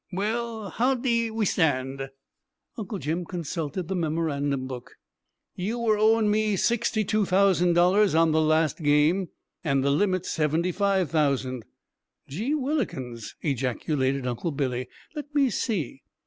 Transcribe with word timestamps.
"Well. 0.11 0.71
How 0.71 0.95
de 0.95 1.29
we 1.29 1.45
stand?" 1.45 2.09
Uncle 2.75 2.97
Jim 2.97 3.23
consulted 3.23 3.87
the 3.87 3.93
memorandum 3.95 4.65
book. 4.65 4.95
"You 5.55 5.77
were 5.77 5.95
owin' 5.95 6.31
me 6.31 6.55
sixty 6.55 7.03
two 7.03 7.23
thousand 7.23 7.73
dollars 7.73 8.15
on 8.15 8.31
the 8.31 8.41
last 8.41 8.79
game, 8.81 9.29
and 9.63 9.83
the 9.83 9.91
limit's 9.91 10.31
seventy 10.31 10.71
five 10.71 11.11
thousand!" 11.11 11.65
"Je 12.27 12.53
whillikins!" 12.55 13.35
ejaculated 13.43 14.25
Uncle 14.25 14.49
Billy. 14.51 14.87
"Let 15.15 15.35
me 15.35 15.51
see." 15.51 16.01